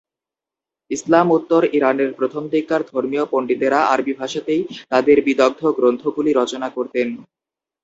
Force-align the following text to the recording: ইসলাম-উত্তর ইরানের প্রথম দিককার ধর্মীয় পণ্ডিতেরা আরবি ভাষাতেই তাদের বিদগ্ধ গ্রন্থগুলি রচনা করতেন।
ইসলাম-উত্তর 0.91 1.61
ইরানের 1.77 2.09
প্রথম 2.13 2.43
দিককার 2.47 2.81
ধর্মীয় 2.91 3.25
পণ্ডিতেরা 3.31 3.79
আরবি 3.93 4.13
ভাষাতেই 4.13 4.61
তাদের 4.91 5.17
বিদগ্ধ 5.27 5.61
গ্রন্থগুলি 5.77 6.31
রচনা 6.33 6.67
করতেন। 6.69 7.07